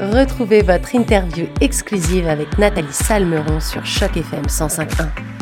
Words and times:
Retrouvez 0.00 0.62
votre 0.62 0.94
interview 0.94 1.46
exclusive 1.60 2.28
avec 2.28 2.56
Nathalie 2.56 2.92
Salmeron 2.92 3.58
sur 3.58 3.84
Choc 3.84 4.16
FM 4.16 4.44
105.1. 4.44 5.37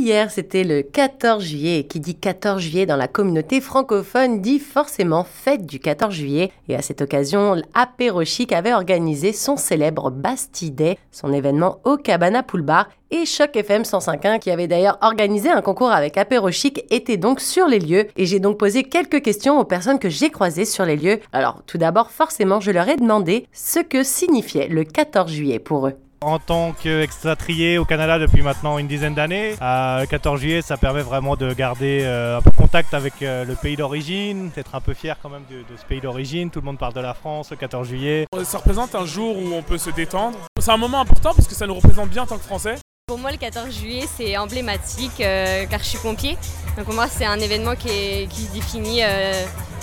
Hier, 0.00 0.30
c'était 0.30 0.64
le 0.64 0.80
14 0.80 1.44
juillet. 1.44 1.80
Et 1.80 1.86
qui 1.86 2.00
dit 2.00 2.14
14 2.14 2.62
juillet 2.62 2.86
dans 2.86 2.96
la 2.96 3.06
communauté 3.06 3.60
francophone 3.60 4.40
dit 4.40 4.58
forcément 4.58 5.24
fête 5.24 5.66
du 5.66 5.78
14 5.78 6.14
juillet. 6.14 6.52
Et 6.70 6.74
à 6.74 6.80
cette 6.80 7.02
occasion, 7.02 7.56
l'Apéro 7.74 8.24
Chic 8.24 8.50
avait 8.54 8.72
organisé 8.72 9.34
son 9.34 9.58
célèbre 9.58 10.10
Bastille 10.10 10.70
Day, 10.70 10.96
son 11.12 11.34
événement 11.34 11.80
au 11.84 11.98
Cabana 11.98 12.42
Pool. 12.42 12.64
Et 13.10 13.26
Choc 13.26 13.54
FM 13.54 13.82
105.1, 13.82 14.38
qui 14.38 14.50
avait 14.50 14.68
d'ailleurs 14.68 14.96
organisé 15.02 15.50
un 15.50 15.60
concours 15.60 15.92
avec 15.92 16.16
Apéro 16.16 16.50
Chic, 16.50 16.82
était 16.90 17.18
donc 17.18 17.38
sur 17.38 17.66
les 17.66 17.78
lieux. 17.78 18.06
Et 18.16 18.24
j'ai 18.24 18.40
donc 18.40 18.56
posé 18.56 18.84
quelques 18.84 19.20
questions 19.20 19.60
aux 19.60 19.64
personnes 19.64 19.98
que 19.98 20.08
j'ai 20.08 20.30
croisées 20.30 20.64
sur 20.64 20.86
les 20.86 20.96
lieux. 20.96 21.20
Alors, 21.34 21.62
tout 21.66 21.76
d'abord, 21.76 22.10
forcément, 22.10 22.58
je 22.58 22.70
leur 22.70 22.88
ai 22.88 22.96
demandé 22.96 23.46
ce 23.52 23.80
que 23.80 24.02
signifiait 24.02 24.68
le 24.68 24.84
14 24.84 25.30
juillet 25.30 25.58
pour 25.58 25.88
eux. 25.88 25.94
En 26.22 26.38
tant 26.38 26.72
qu'expatrié 26.72 27.78
au 27.78 27.86
Canada 27.86 28.18
depuis 28.18 28.42
maintenant 28.42 28.76
une 28.76 28.86
dizaine 28.86 29.14
d'années, 29.14 29.54
à 29.58 30.02
14 30.08 30.38
juillet, 30.38 30.60
ça 30.60 30.76
permet 30.76 31.00
vraiment 31.00 31.34
de 31.34 31.54
garder 31.54 32.00
euh, 32.02 32.36
un 32.36 32.42
peu 32.42 32.50
contact 32.50 32.92
avec 32.92 33.22
euh, 33.22 33.46
le 33.46 33.54
pays 33.54 33.74
d'origine, 33.74 34.50
d'être 34.54 34.74
un 34.74 34.82
peu 34.82 34.92
fier 34.92 35.16
quand 35.22 35.30
même 35.30 35.44
de, 35.50 35.56
de 35.60 35.78
ce 35.80 35.84
pays 35.86 36.02
d'origine. 36.02 36.50
Tout 36.50 36.60
le 36.60 36.66
monde 36.66 36.78
parle 36.78 36.92
de 36.92 37.00
la 37.00 37.14
France 37.14 37.50
le 37.50 37.56
14 37.56 37.88
juillet. 37.88 38.26
Ça 38.44 38.58
représente 38.58 38.94
un 38.94 39.06
jour 39.06 39.34
où 39.38 39.54
on 39.54 39.62
peut 39.62 39.78
se 39.78 39.88
détendre. 39.88 40.36
C'est 40.60 40.70
un 40.70 40.76
moment 40.76 41.00
important 41.00 41.32
parce 41.34 41.48
que 41.48 41.54
ça 41.54 41.66
nous 41.66 41.74
représente 41.74 42.10
bien 42.10 42.24
en 42.24 42.26
tant 42.26 42.36
que 42.36 42.44
Français. 42.44 42.74
Pour 43.10 43.18
moi, 43.18 43.32
le 43.32 43.38
14 43.38 43.76
juillet, 43.76 44.04
c'est 44.16 44.36
emblématique 44.36 45.20
euh, 45.20 45.66
car 45.68 45.80
je 45.80 45.84
suis 45.84 45.98
pompier. 45.98 46.38
Donc 46.76 46.84
pour 46.84 46.94
moi, 46.94 47.06
c'est 47.08 47.24
un 47.24 47.40
événement 47.40 47.74
qui, 47.74 47.88
est- 47.88 48.28
qui 48.28 48.44
définit 48.54 49.02
euh, 49.02 49.32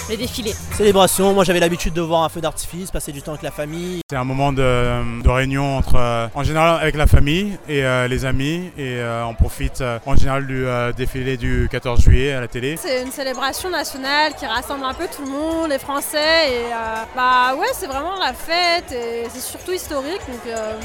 le 0.09 0.15
défilé. 0.15 0.53
Célébration, 0.77 1.33
moi 1.33 1.43
j'avais 1.43 1.59
l'habitude 1.59 1.91
de 1.93 1.99
voir 1.99 2.23
un 2.23 2.29
feu 2.29 2.39
d'artifice, 2.39 2.89
passer 2.89 3.11
du 3.11 3.21
temps 3.21 3.31
avec 3.31 3.41
la 3.43 3.51
famille. 3.51 3.99
C'est 4.09 4.15
un 4.15 4.23
moment 4.23 4.53
de, 4.53 5.21
de 5.21 5.29
réunion 5.29 5.75
entre, 5.77 5.95
euh, 5.97 6.27
en 6.35 6.43
général 6.43 6.79
avec 6.81 6.95
la 6.95 7.05
famille 7.05 7.57
et 7.67 7.83
euh, 7.83 8.07
les 8.07 8.23
amis 8.23 8.71
et 8.77 8.95
euh, 9.01 9.25
on 9.25 9.33
profite 9.33 9.81
euh, 9.81 9.99
en 10.05 10.15
général 10.15 10.47
du 10.47 10.65
euh, 10.65 10.93
défilé 10.93 11.35
du 11.35 11.67
14 11.69 11.99
juillet 11.99 12.31
à 12.31 12.39
la 12.39 12.47
télé. 12.47 12.77
C'est 12.81 13.03
une 13.03 13.11
célébration 13.11 13.69
nationale 13.69 14.35
qui 14.35 14.45
rassemble 14.45 14.85
un 14.85 14.93
peu 14.93 15.07
tout 15.13 15.23
le 15.25 15.31
monde, 15.31 15.69
les 15.69 15.79
Français. 15.79 16.47
Et 16.49 16.71
euh, 16.71 17.03
bah 17.13 17.55
ouais, 17.59 17.67
c'est 17.73 17.87
vraiment 17.87 18.17
la 18.19 18.31
fête 18.31 18.89
et 18.93 19.27
c'est 19.33 19.41
surtout 19.41 19.73
historique. 19.73 20.21
Donc 20.29 20.39
euh, 20.47 20.79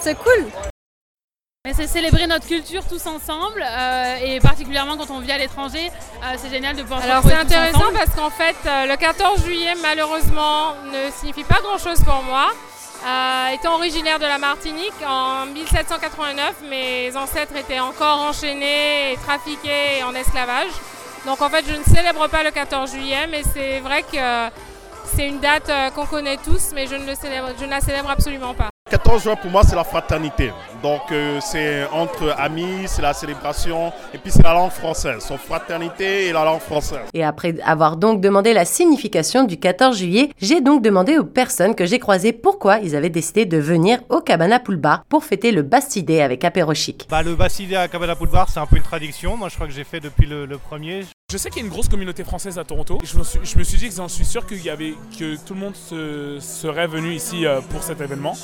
c'est 0.00 0.14
cool. 0.14 0.46
C'est 1.76 1.88
célébrer 1.88 2.26
notre 2.26 2.46
culture 2.46 2.82
tous 2.88 3.06
ensemble 3.06 3.62
euh, 3.62 4.16
et 4.24 4.40
particulièrement 4.40 4.96
quand 4.96 5.10
on 5.10 5.20
vit 5.20 5.30
à 5.30 5.36
l'étranger, 5.36 5.90
euh, 6.22 6.34
c'est 6.38 6.48
génial 6.48 6.74
de 6.74 6.80
pouvoir 6.80 7.02
Alors 7.02 7.22
c'est 7.22 7.34
intéressant 7.34 7.80
ensemble. 7.80 7.98
parce 7.98 8.14
qu'en 8.14 8.30
fait 8.30 8.56
euh, 8.64 8.86
le 8.86 8.96
14 8.96 9.44
juillet 9.44 9.74
malheureusement 9.82 10.72
ne 10.86 11.10
signifie 11.10 11.44
pas 11.44 11.60
grand 11.60 11.76
chose 11.76 12.02
pour 12.02 12.22
moi. 12.22 12.46
Euh, 13.06 13.48
étant 13.50 13.74
originaire 13.74 14.18
de 14.18 14.24
la 14.24 14.38
Martinique, 14.38 14.94
en 15.06 15.44
1789 15.44 16.62
mes 16.70 17.14
ancêtres 17.14 17.54
étaient 17.54 17.80
encore 17.80 18.20
enchaînés 18.20 19.12
et 19.12 19.16
trafiqués 19.18 20.02
en 20.02 20.14
esclavage. 20.14 20.72
Donc 21.26 21.42
en 21.42 21.50
fait 21.50 21.62
je 21.68 21.74
ne 21.74 21.84
célèbre 21.84 22.26
pas 22.28 22.42
le 22.42 22.52
14 22.52 22.90
juillet 22.90 23.26
mais 23.30 23.42
c'est 23.52 23.80
vrai 23.80 24.02
que 24.02 24.50
c'est 25.14 25.28
une 25.28 25.40
date 25.40 25.70
qu'on 25.94 26.06
connaît 26.06 26.38
tous 26.38 26.70
mais 26.74 26.86
je 26.86 26.94
ne, 26.94 27.04
le 27.04 27.14
célèbre, 27.14 27.48
je 27.60 27.66
ne 27.66 27.70
la 27.70 27.82
célèbre 27.82 28.08
absolument 28.08 28.54
pas. 28.54 28.70
14 28.88 29.24
juin 29.24 29.34
pour 29.34 29.50
moi 29.50 29.62
c'est 29.64 29.74
la 29.74 29.82
fraternité. 29.82 30.52
Donc 30.80 31.10
euh, 31.10 31.40
c'est 31.40 31.86
entre 31.92 32.32
amis, 32.38 32.86
c'est 32.86 33.02
la 33.02 33.12
célébration 33.12 33.92
et 34.14 34.18
puis 34.18 34.30
c'est 34.30 34.44
la 34.44 34.52
langue 34.52 34.70
française. 34.70 35.24
Son 35.24 35.38
fraternité 35.38 36.26
et 36.28 36.32
la 36.32 36.44
langue 36.44 36.60
française. 36.60 37.00
Et 37.12 37.24
après 37.24 37.56
avoir 37.64 37.96
donc 37.96 38.20
demandé 38.20 38.52
la 38.52 38.64
signification 38.64 39.42
du 39.42 39.56
14 39.58 39.96
juillet, 39.98 40.30
j'ai 40.40 40.60
donc 40.60 40.82
demandé 40.82 41.18
aux 41.18 41.24
personnes 41.24 41.74
que 41.74 41.84
j'ai 41.84 41.98
croisées 41.98 42.32
pourquoi 42.32 42.78
ils 42.78 42.94
avaient 42.94 43.10
décidé 43.10 43.44
de 43.44 43.58
venir 43.58 43.98
au 44.08 44.20
Cabana 44.20 44.60
Pool 44.60 44.76
Bar 44.76 45.04
pour 45.08 45.24
fêter 45.24 45.50
le 45.50 45.62
Bastille 45.62 46.04
Day 46.04 46.22
avec 46.22 46.44
Apéro 46.44 46.72
Chic. 46.72 47.08
Bah, 47.10 47.24
le 47.24 47.34
Bastille 47.34 47.74
à 47.74 47.88
Cabana 47.88 48.14
Pool 48.14 48.28
Bar, 48.28 48.48
c'est 48.48 48.60
un 48.60 48.66
peu 48.66 48.76
une 48.76 48.82
tradition. 48.82 49.36
Moi, 49.36 49.48
je 49.48 49.56
crois 49.56 49.66
que 49.66 49.72
j'ai 49.72 49.84
fait 49.84 49.98
depuis 49.98 50.26
le, 50.26 50.46
le 50.46 50.58
premier. 50.58 51.00
Je 51.32 51.38
sais 51.38 51.50
qu'il 51.50 51.58
y 51.60 51.62
a 51.64 51.66
une 51.66 51.72
grosse 51.72 51.88
communauté 51.88 52.22
française 52.22 52.56
à 52.56 52.62
Toronto. 52.62 52.98
Je 53.02 53.18
me 53.18 53.24
suis, 53.24 53.40
je 53.42 53.58
me 53.58 53.64
suis 53.64 53.78
dit 53.78 53.88
que 53.88 53.94
j'en 53.96 54.06
suis 54.06 54.24
sûr 54.24 54.46
qu'il 54.46 54.62
y 54.64 54.70
avait, 54.70 54.94
que 55.18 55.34
tout 55.44 55.54
le 55.54 55.60
monde 55.60 55.74
se- 55.74 56.38
serait 56.38 56.86
venu 56.86 57.12
ici 57.14 57.44
euh, 57.44 57.60
pour 57.62 57.82
cet 57.82 58.00
événement. 58.00 58.34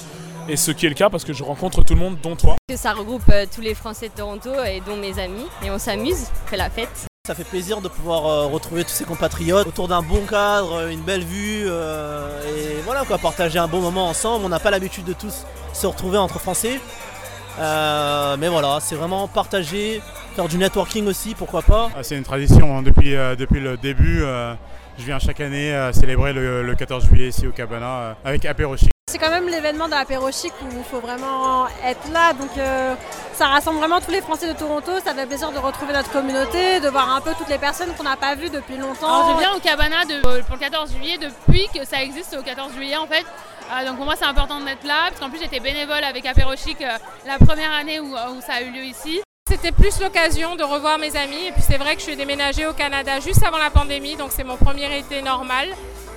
Et 0.48 0.56
ce 0.56 0.72
qui 0.72 0.86
est 0.86 0.88
le 0.88 0.96
cas 0.96 1.08
parce 1.08 1.22
que 1.22 1.32
je 1.32 1.44
rencontre 1.44 1.84
tout 1.84 1.94
le 1.94 2.00
monde, 2.00 2.18
dont 2.20 2.34
toi. 2.34 2.56
Que 2.68 2.76
ça 2.76 2.92
regroupe 2.92 3.22
euh, 3.30 3.46
tous 3.54 3.60
les 3.60 3.74
Français 3.74 4.08
de 4.08 4.14
Toronto 4.14 4.50
et 4.66 4.80
dont 4.84 4.96
mes 4.96 5.16
amis. 5.20 5.46
Et 5.64 5.70
on 5.70 5.78
s'amuse, 5.78 6.26
on 6.44 6.48
fait 6.48 6.56
la 6.56 6.70
fête. 6.70 7.06
Ça 7.24 7.36
fait 7.36 7.44
plaisir 7.44 7.80
de 7.82 7.86
pouvoir 7.86 8.26
euh, 8.26 8.46
retrouver 8.46 8.82
tous 8.82 8.90
ses 8.90 9.04
compatriotes 9.04 9.68
autour 9.68 9.86
d'un 9.86 10.02
bon 10.02 10.26
cadre, 10.26 10.88
une 10.90 11.02
belle 11.02 11.22
vue 11.22 11.62
euh, 11.66 12.42
et 12.48 12.80
voilà 12.82 13.04
quoi, 13.04 13.16
partager 13.18 13.60
un 13.60 13.68
bon 13.68 13.80
moment 13.80 14.08
ensemble. 14.08 14.44
On 14.44 14.48
n'a 14.48 14.58
pas 14.58 14.72
l'habitude 14.72 15.04
de 15.04 15.12
tous 15.12 15.44
se 15.72 15.86
retrouver 15.86 16.18
entre 16.18 16.40
Français. 16.40 16.80
Euh, 17.60 18.36
mais 18.40 18.48
voilà, 18.48 18.78
c'est 18.80 18.96
vraiment 18.96 19.28
partager, 19.28 20.00
faire 20.34 20.48
du 20.48 20.58
networking 20.58 21.06
aussi, 21.06 21.34
pourquoi 21.34 21.62
pas. 21.62 21.90
Ah, 21.96 22.02
C'est 22.02 22.16
une 22.16 22.22
tradition 22.24 22.76
hein, 22.76 22.82
depuis, 22.82 23.14
euh, 23.14 23.34
depuis 23.36 23.60
le 23.60 23.76
début. 23.76 24.22
euh, 24.22 24.54
je 24.98 25.04
viens 25.04 25.18
chaque 25.18 25.40
année 25.40 25.72
euh, 25.74 25.90
célébrer 25.92 26.32
le, 26.34 26.62
le 26.62 26.74
14 26.74 27.06
juillet 27.06 27.28
ici 27.28 27.46
au 27.46 27.50
Cabana 27.50 27.86
euh, 27.86 28.12
avec 28.24 28.44
Apéro 28.44 28.76
Chic. 28.76 28.90
C'est 29.10 29.18
quand 29.18 29.30
même 29.30 29.48
l'événement 29.48 29.86
de 29.86 29.90
l'apéro 29.92 30.30
chic 30.30 30.52
où 30.62 30.66
il 30.74 30.84
faut 30.84 31.00
vraiment 31.00 31.66
être 31.84 32.10
là. 32.12 32.32
Donc 32.32 32.50
euh, 32.56 32.94
ça 33.34 33.46
rassemble 33.48 33.78
vraiment 33.78 34.00
tous 34.00 34.10
les 34.10 34.20
Français 34.22 34.48
de 34.52 34.58
Toronto. 34.58 34.90
Ça 35.04 35.12
fait 35.14 35.26
plaisir 35.26 35.50
de 35.52 35.58
retrouver 35.58 35.92
notre 35.92 36.10
communauté, 36.12 36.80
de 36.80 36.88
voir 36.88 37.14
un 37.14 37.20
peu 37.20 37.30
toutes 37.36 37.48
les 37.48 37.58
personnes 37.58 37.88
qu'on 37.96 38.04
n'a 38.04 38.16
pas 38.16 38.34
vues 38.34 38.48
depuis 38.48 38.76
longtemps. 38.78 39.08
Alors 39.22 39.34
je 39.34 39.38
viens 39.40 39.54
au 39.54 39.60
Cabana 39.60 40.04
de- 40.04 40.26
euh, 40.26 40.42
pour 40.42 40.54
le 40.56 40.60
14 40.60 40.92
juillet 40.94 41.18
depuis 41.18 41.68
que 41.74 41.84
ça 41.86 42.02
existe 42.02 42.34
au 42.38 42.42
14 42.42 42.72
juillet 42.74 42.96
en 42.96 43.06
fait. 43.06 43.24
Euh, 43.72 43.86
donc 43.86 43.96
pour 43.96 44.04
moi 44.06 44.14
c'est 44.16 44.24
important 44.26 44.60
d'être 44.60 44.84
là 44.86 45.08
parce 45.08 45.20
qu'en 45.20 45.30
plus 45.30 45.40
j'étais 45.40 45.60
bénévole 45.60 46.04
avec 46.04 46.24
Apéro 46.24 46.52
Chic 46.56 46.80
euh, 46.80 46.96
la 47.26 47.38
première 47.44 47.72
année 47.72 47.98
où, 48.00 48.12
où 48.14 48.40
ça 48.40 48.54
a 48.54 48.62
eu 48.62 48.70
lieu 48.70 48.84
ici. 48.84 49.20
C'était 49.52 49.70
plus 49.70 50.00
l'occasion 50.00 50.56
de 50.56 50.62
revoir 50.64 50.98
mes 50.98 51.14
amis 51.14 51.48
et 51.48 51.52
puis 51.52 51.60
c'est 51.60 51.76
vrai 51.76 51.94
que 51.94 52.00
je 52.00 52.06
suis 52.06 52.16
déménagée 52.16 52.66
au 52.66 52.72
Canada 52.72 53.20
juste 53.20 53.44
avant 53.44 53.58
la 53.58 53.68
pandémie 53.68 54.16
donc 54.16 54.30
c'est 54.34 54.44
mon 54.44 54.56
premier 54.56 54.98
été 54.98 55.20
normal. 55.20 55.68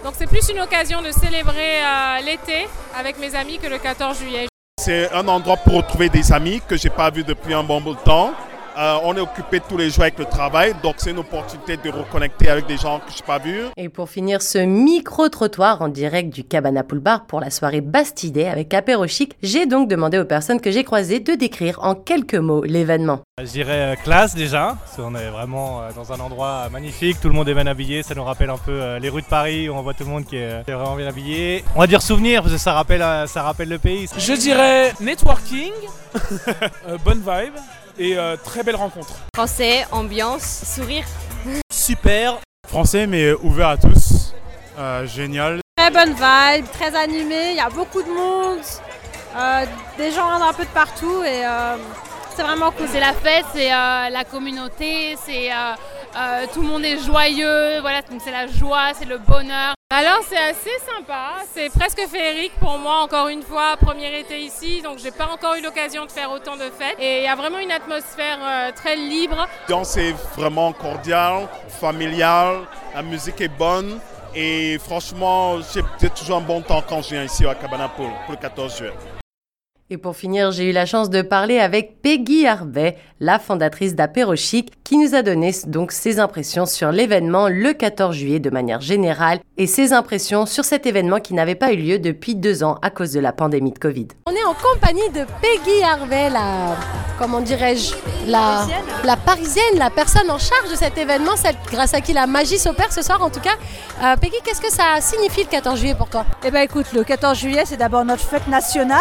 Donc 0.06 0.13
c'est 0.18 0.25
plus 0.25 0.47
une 0.50 0.62
occasion 0.62 1.01
de 1.01 1.12
célébrer 1.12 1.84
euh, 1.84 2.22
l'été 2.25 2.66
avec 2.97 3.19
mes 3.19 3.35
amis 3.35 3.57
que 3.57 3.68
le 3.68 3.78
14 3.78 4.18
juillet. 4.18 4.47
C'est 4.81 5.12
un 5.12 5.28
endroit 5.28 5.57
pour 5.57 5.74
retrouver 5.74 6.07
des 6.07 6.31
amis 6.31 6.62
que 6.66 6.78
j'ai 6.78 6.90
pas 6.90 7.09
vus 7.09 7.25
depuis 7.25 7.53
un 7.53 7.63
bon 7.63 7.81
bout 7.81 7.95
de 7.95 8.00
temps. 8.00 8.34
Euh, 8.78 8.97
on 9.03 9.16
est 9.16 9.22
occupé 9.22 9.62
tous 9.62 9.78
les 9.78 9.90
jours 9.90 10.02
avec 10.02 10.19
le 10.19 10.25
travail, 10.25 10.75
donc 10.84 10.96
c'est 10.97 11.12
une 11.12 11.19
opportunité 11.19 11.78
de 11.78 11.90
reconnecter 11.90 12.50
avec 12.50 12.68
des 12.68 12.75
gens 12.75 13.00
que 13.00 13.12
je 13.12 13.18
n'ai 13.18 13.25
pas 13.25 13.38
vus. 13.38 13.63
Et 13.78 13.88
pour 13.88 14.09
finir 14.09 14.41
ce 14.41 14.58
micro-trottoir 14.58 15.81
en 15.81 15.88
direct 15.88 16.34
du 16.34 16.44
Cabana 16.44 16.84
Pool 16.84 17.00
Bar 17.00 17.25
pour 17.25 17.40
la 17.40 17.50
soirée 17.50 17.80
Bastille 17.80 18.31
Day 18.31 18.47
avec 18.47 18.74
Apéro 18.74 19.08
Chic, 19.08 19.38
j'ai 19.41 19.66
donc 19.66 19.88
demandé 19.88 20.19
aux 20.19 20.25
personnes 20.25 20.59
que 20.59 20.72
j'ai 20.72 20.84
croisées 20.84 21.22
de 21.22 21.36
décrire 21.36 21.80
en 21.84 21.96
quelques 21.96 22.36
mots 22.36 22.63
l'événement. 22.66 23.22
Je 23.41 23.50
dirais 23.50 23.94
euh, 23.94 23.96
classe 23.96 24.36
déjà, 24.36 24.78
parce 24.80 24.97
qu'on 24.97 25.16
est 25.16 25.30
vraiment 25.30 25.81
euh, 25.81 25.92
dans 25.96 26.12
un 26.12 26.19
endroit 26.19 26.68
magnifique, 26.69 27.22
tout 27.22 27.30
le 27.30 27.34
monde 27.34 27.47
est 27.47 27.53
bien 27.53 27.68
habillé, 27.68 28.03
ça 28.03 28.13
nous 28.13 28.24
rappelle 28.25 28.50
un 28.50 28.57
peu 28.57 28.97
les 28.97 29.07
rues 29.07 29.22
de 29.22 29.28
Paris 29.28 29.69
où 29.69 29.74
on 29.74 29.81
voit 29.84 29.94
tout 29.94 30.03
le 30.03 30.09
monde 30.09 30.25
qui 30.25 30.36
est, 30.36 30.63
vraiment 30.68 30.96
bien 30.96 31.07
habillé. 31.07 31.63
On 31.75 31.80
va 31.80 31.88
dire 31.88 32.02
souvenir 32.02 32.42
parce 32.42 32.53
que 32.53 32.59
ça 32.59 32.74
rappelle, 32.74 33.03
ça 33.28 33.42
rappelle 33.42 33.69
le 33.69 33.80
pays. 33.80 34.07
Je 34.18 34.34
dirais 34.34 34.94
networking, 35.00 35.72
euh, 36.88 36.97
bonne 37.03 37.19
vibe 37.19 37.53
et 37.97 38.17
euh, 38.17 38.35
très 38.38 38.63
belle 38.63 38.75
rencontre. 38.75 39.13
Français, 39.35 39.85
ambiance, 39.91 40.63
sourire. 40.75 41.06
Super, 41.72 42.39
Français 42.67 43.07
mais 43.07 43.33
ouvert 43.33 43.69
à 43.69 43.78
tous. 43.78 44.33
Euh, 44.78 45.06
génial. 45.06 45.59
Très 45.78 45.91
bonne 45.91 46.13
vibe, 46.13 46.66
très 46.72 46.95
animé. 46.95 47.51
Il 47.51 47.57
y 47.57 47.59
a 47.59 47.69
beaucoup 47.69 48.01
de 48.01 48.09
monde, 48.09 48.59
euh, 49.38 49.66
des 49.97 50.11
gens 50.11 50.29
un 50.29 50.53
peu 50.53 50.63
de 50.63 50.69
partout 50.69 51.23
et 51.23 51.45
euh, 51.45 51.75
c'est 52.35 52.44
vraiment 52.44 52.72
cool. 52.72 52.88
C'est 52.91 53.00
la 53.00 53.13
fête, 53.13 53.45
c'est 53.53 53.72
euh, 53.72 54.09
la 54.09 54.23
communauté, 54.23 55.16
c'est 55.23 55.51
euh, 55.51 55.73
euh, 56.17 56.45
tout 56.53 56.62
le 56.62 56.67
monde 56.67 56.83
est 56.83 56.97
joyeux, 56.97 57.79
voilà 57.81 58.01
donc 58.01 58.22
c'est 58.23 58.31
la 58.31 58.47
joie, 58.47 58.91
c'est 58.97 59.06
le 59.06 59.17
bonheur. 59.19 59.75
Alors 59.92 60.24
c'est 60.28 60.38
assez 60.38 60.72
sympa, 60.84 61.36
c'est 61.54 61.70
presque 61.70 62.02
féerique 62.10 62.54
pour 62.60 62.80
moi 62.80 63.04
encore 63.04 63.28
une 63.28 63.44
fois, 63.44 63.78
premier 63.78 64.20
été 64.20 64.40
ici, 64.42 64.82
donc 64.82 64.98
j'ai 64.98 65.12
pas 65.12 65.28
encore 65.28 65.56
eu 65.56 65.62
l'occasion 65.62 66.08
de 66.08 66.12
faire 66.12 66.32
autant 66.32 66.58
de 66.58 66.64
fêtes. 66.64 66.98
Et 67.00 67.20
il 67.20 67.24
y 67.24 67.28
a 67.28 67.36
vraiment 67.36 67.60
une 67.60 67.72
atmosphère 67.72 68.40
euh, 68.42 68.72
très 68.76 68.96
libre. 68.96 69.48
L'ambiance 69.70 69.96
est 69.98 70.14
vraiment 70.36 70.74
cordiale, 70.74 71.48
familiale, 71.70 72.62
la 72.96 73.04
musique 73.04 73.40
est 73.42 73.48
bonne 73.48 74.00
et 74.34 74.80
franchement, 74.80 75.60
j'ai 75.62 76.10
toujours 76.10 76.38
un 76.38 76.42
bon 76.42 76.62
temps 76.62 76.82
quand 76.82 77.04
je 77.04 77.12
viens 77.12 77.24
ici 77.24 77.46
à 77.46 77.54
Cabana 77.54 77.88
Pool 77.88 78.10
pour 78.26 78.34
le 78.34 78.38
14 78.42 78.78
juillet. 78.78 78.94
Et 79.92 79.98
pour 79.98 80.16
finir, 80.16 80.52
j'ai 80.52 80.72
eu 80.72 80.72
la 80.72 80.88
chance 80.88 81.12
de 81.12 81.22
parler 81.22 81.60
avec 81.60 82.02
Peggy 82.02 82.48
Harvey, 82.48 82.98
la 83.20 83.38
fondatrice 83.38 83.94
d'Apérochic, 83.94 84.72
qui 84.84 84.98
nous 84.98 85.14
a 85.14 85.22
donné 85.22 85.52
donc 85.68 85.92
ses 85.92 86.20
impressions 86.20 86.66
sur 86.66 86.92
l'événement 86.92 87.50
le 87.50 87.72
14 87.72 88.16
juillet 88.16 88.40
de 88.40 88.50
manière 88.50 88.82
générale 88.82 89.42
et 89.58 89.68
ses 89.68 89.94
impressions 89.94 90.48
sur 90.48 90.66
cet 90.66 90.88
événement 90.88 91.20
qui 91.20 91.36
n'avait 91.36 91.54
pas 91.54 91.72
eu 91.72 91.78
lieu 91.78 92.00
depuis 92.00 92.34
deux 92.34 92.64
ans 92.64 92.80
à 92.82 92.90
cause 92.90 93.12
de 93.12 93.20
la 93.20 93.32
pandémie 93.32 93.74
de 93.74 93.78
Covid. 93.78 94.08
On 94.26 94.32
est 94.32 94.44
en 94.44 94.56
compagnie 94.56 95.08
de 95.10 95.24
Peggy 95.40 95.84
Harvey, 95.84 96.32
la, 96.32 96.76
comment 97.17 97.41
dirais-je, 97.41 97.94
la, 98.27 99.15
parisienne, 99.17 99.77
la 99.77 99.89
personne 99.89 100.29
en 100.29 100.38
charge 100.38 100.69
de 100.71 100.75
cet 100.75 100.97
événement, 100.97 101.33
grâce 101.71 101.94
à 101.94 102.01
qui 102.01 102.13
la 102.13 102.27
magie 102.27 102.57
s'opère 102.57 102.91
ce 102.91 103.01
soir 103.01 103.21
en 103.21 103.29
tout 103.29 103.39
cas. 103.39 103.56
Euh, 104.03 104.15
Peggy, 104.17 104.35
qu'est-ce 104.44 104.62
que 104.62 104.71
ça 104.71 105.00
signifie 105.00 105.41
le 105.41 105.50
14 105.50 105.79
juillet 105.79 105.95
pour 105.95 106.09
toi? 106.09 106.25
Eh 106.44 106.51
bien 106.51 106.62
écoute, 106.62 106.88
le 106.94 107.03
14 107.03 107.38
juillet 107.38 107.63
c'est 107.65 107.77
d'abord 107.77 108.03
notre 108.06 108.23
fête 108.23 108.47
nationale 108.47 109.00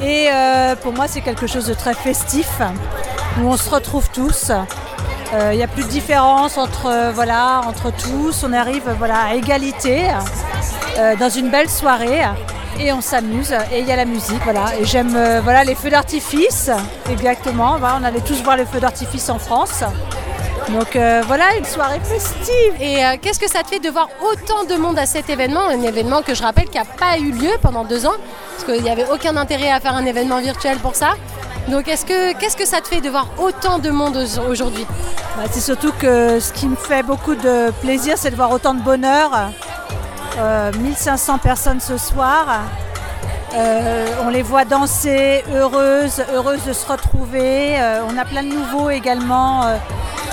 et 0.00 0.28
euh, 0.32 0.74
pour 0.76 0.92
moi 0.92 1.06
c'est 1.08 1.20
quelque 1.20 1.46
chose 1.46 1.66
de 1.66 1.74
très 1.74 1.94
festif 1.94 2.48
où 3.40 3.46
on 3.48 3.56
se 3.56 3.68
retrouve 3.70 4.08
tous. 4.10 4.50
Euh, 5.34 5.50
Il 5.52 5.56
n'y 5.56 5.62
a 5.62 5.68
plus 5.68 5.84
de 5.84 5.88
différence 5.88 6.58
entre, 6.58 7.10
voilà, 7.14 7.62
entre 7.66 7.90
tous, 7.90 8.44
on 8.44 8.52
arrive 8.52 8.84
voilà, 8.98 9.24
à 9.30 9.34
égalité 9.34 10.08
dans 11.18 11.30
une 11.30 11.48
belle 11.48 11.70
soirée 11.70 12.22
et 12.80 12.92
on 12.92 13.00
s'amuse 13.00 13.52
et 13.72 13.80
il 13.80 13.86
y 13.86 13.92
a 13.92 13.96
la 13.96 14.04
musique 14.04 14.42
voilà. 14.44 14.64
Et 14.80 14.84
j'aime 14.84 15.14
euh, 15.16 15.40
voilà 15.42 15.64
les 15.64 15.74
feux 15.74 15.90
d'artifice. 15.90 16.70
Exactement 17.10 17.76
voilà, 17.78 17.98
on 18.00 18.04
allait 18.04 18.20
tous 18.20 18.42
voir 18.42 18.56
les 18.56 18.64
feux 18.66 18.80
d'artifice 18.80 19.28
en 19.28 19.38
France. 19.38 19.82
Donc 20.68 20.94
euh, 20.96 21.22
voilà 21.26 21.56
une 21.58 21.64
soirée 21.64 22.00
festive. 22.02 22.72
Et 22.80 23.04
euh, 23.04 23.16
qu'est-ce 23.20 23.40
que 23.40 23.50
ça 23.50 23.62
te 23.62 23.68
fait 23.68 23.80
de 23.80 23.90
voir 23.90 24.08
autant 24.22 24.64
de 24.64 24.74
monde 24.80 24.98
à 24.98 25.06
cet 25.06 25.28
événement? 25.28 25.66
Un 25.68 25.82
événement 25.82 26.22
que 26.22 26.34
je 26.34 26.42
rappelle 26.42 26.68
qui 26.68 26.78
n'a 26.78 26.84
pas 26.84 27.18
eu 27.18 27.32
lieu 27.32 27.50
pendant 27.60 27.84
deux 27.84 28.06
ans, 28.06 28.14
parce 28.56 28.64
qu'il 28.72 28.82
n'y 28.82 28.90
avait 28.90 29.06
aucun 29.12 29.36
intérêt 29.36 29.70
à 29.70 29.80
faire 29.80 29.94
un 29.94 30.04
événement 30.06 30.40
virtuel 30.40 30.78
pour 30.78 30.94
ça. 30.94 31.10
Donc 31.68 31.88
est-ce 31.88 32.04
que 32.06 32.32
qu'est-ce 32.38 32.56
que 32.56 32.66
ça 32.66 32.80
te 32.80 32.88
fait 32.88 33.00
de 33.00 33.10
voir 33.10 33.28
autant 33.38 33.78
de 33.78 33.90
monde 33.90 34.16
au- 34.16 34.50
aujourd'hui? 34.50 34.86
Bah, 35.36 35.44
c'est 35.50 35.60
surtout 35.60 35.92
que 35.92 36.38
ce 36.40 36.52
qui 36.52 36.66
me 36.66 36.76
fait 36.76 37.02
beaucoup 37.02 37.34
de 37.34 37.70
plaisir 37.80 38.14
c'est 38.16 38.30
de 38.30 38.36
voir 38.36 38.50
autant 38.50 38.74
de 38.74 38.80
bonheur 38.82 39.30
Euh, 40.38 40.72
1500 40.72 41.38
personnes 41.38 41.80
ce 41.80 41.96
soir 41.96 42.46
Euh, 43.54 44.06
on 44.24 44.30
les 44.30 44.40
voit 44.40 44.64
danser, 44.64 45.44
heureuses, 45.54 46.24
heureuses 46.32 46.64
de 46.64 46.72
se 46.72 46.86
retrouver. 46.90 47.78
Euh, 47.78 48.00
on 48.08 48.16
a 48.16 48.24
plein 48.24 48.42
de 48.42 48.48
nouveaux 48.48 48.88
également 48.88 49.64
euh, 49.64 49.76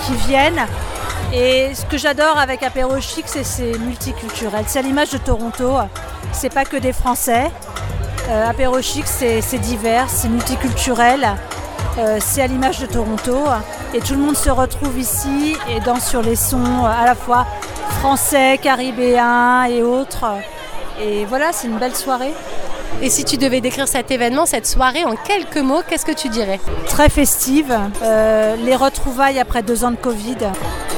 qui 0.06 0.14
viennent. 0.14 0.66
Et 1.34 1.76
ce 1.76 1.84
que 1.86 1.98
j'adore 1.98 2.38
avec 2.40 2.64
Apéro 2.64 2.98
Chic, 3.02 3.26
c'est 3.28 3.44
c'est 3.44 3.78
multiculturel. 3.78 4.64
C'est 4.68 4.80
à 4.80 4.82
l'image 4.84 5.10
de 5.12 5.18
Toronto. 5.18 5.80
C'est 6.32 6.54
pas 6.54 6.64
que 6.64 6.78
des 6.78 6.94
Français. 6.94 7.52
Euh, 8.30 8.50
Apéro 8.50 8.82
Chic, 8.82 9.06
c'est 9.06 9.42
divers, 9.60 10.06
c'est 10.08 10.30
multiculturel. 10.30 11.28
Euh, 11.98 12.20
c'est 12.22 12.42
à 12.42 12.48
l'image 12.48 12.80
de 12.80 12.86
Toronto. 12.86 13.46
Et 13.94 14.00
tout 14.00 14.14
le 14.14 14.20
monde 14.20 14.38
se 14.38 14.50
retrouve 14.50 14.98
ici 14.98 15.58
et 15.70 15.80
danse 15.82 16.08
sur 16.08 16.22
les 16.22 16.36
sons 16.36 16.86
euh, 16.86 17.04
à 17.04 17.06
la 17.06 17.16
fois 17.16 17.46
français, 17.90 18.60
caribéens 18.62 19.66
et 19.66 19.84
autres. 19.84 20.26
Et 21.02 21.26
voilà, 21.26 21.52
c'est 21.52 21.68
une 21.68 21.78
belle 21.78 21.96
soirée. 21.96 22.34
Et 23.02 23.10
si 23.10 23.24
tu 23.24 23.38
devais 23.38 23.62
décrire 23.62 23.88
cet 23.88 24.12
événement, 24.12 24.46
cette 24.46 24.68
soirée 24.68 25.06
en 25.06 25.16
quelques 25.16 25.58
mots, 25.58 25.82
qu'est-ce 25.88 26.06
que 26.06 26.12
tu 26.12 26.28
dirais? 26.28 26.60
Très 26.88 27.10
festive. 27.10 27.74
Euh, 28.04 28.56
les 28.58 28.76
retrouvailles 28.76 29.40
après 29.40 29.64
deux 29.64 29.86
ans 29.86 29.92
de 29.92 29.96
Covid. 29.96 30.38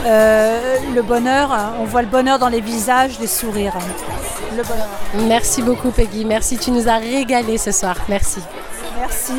Euh, 0.06 0.78
le 0.96 1.02
bonheur, 1.04 1.56
on 1.80 1.84
voit 1.84 2.02
le 2.02 2.08
bonheur 2.08 2.40
dans 2.40 2.50
les 2.50 2.62
visages, 2.62 3.20
les 3.20 3.28
sourires. 3.28 3.78
Le 4.58 4.64
bonheur. 4.64 4.88
Merci 5.28 5.62
beaucoup 5.62 5.92
Peggy, 5.92 6.26
merci, 6.26 6.58
tu 6.58 6.72
nous 6.72 6.90
as 6.90 6.98
régalé 6.98 7.58
ce 7.58 7.72
soir, 7.72 7.96
merci. 8.10 8.40
Merci. 9.00 9.34